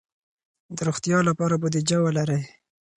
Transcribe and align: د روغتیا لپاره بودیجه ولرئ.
د 0.75 0.77
روغتیا 0.87 1.17
لپاره 1.29 1.55
بودیجه 1.61 1.97
ولرئ. 2.01 2.41